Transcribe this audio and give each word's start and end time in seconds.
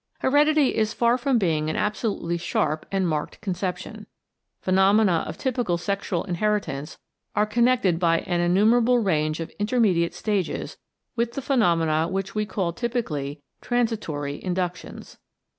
Heredity 0.21 0.75
is 0.75 0.95
far 0.95 1.15
from 1.19 1.37
being 1.37 1.69
an 1.69 1.75
absolutely 1.75 2.39
sharp 2.39 2.87
and 2.91 3.07
marked 3.07 3.39
conception. 3.39 4.07
Phenomena 4.59 5.23
of 5.27 5.37
typical 5.37 5.77
sexual 5.77 6.23
inheritance 6.23 6.97
are 7.35 7.45
connected 7.45 7.99
by 7.99 8.21
an 8.21 8.39
innumer 8.39 8.81
able 8.81 8.97
range 8.97 9.39
of 9.39 9.51
intermediate 9.59 10.15
stages 10.15 10.79
with 11.15 11.33
the 11.33 11.41
pheno 11.41 11.77
mena 11.77 12.07
which 12.07 12.33
we 12.33 12.47
call 12.47 12.73
typically 12.73 13.43
transitory 13.61 14.41
induc 14.43 14.73
tions. 14.73 15.19